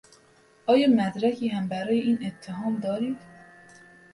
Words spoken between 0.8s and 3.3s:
مدرکی هم برای این اتهام دارید؟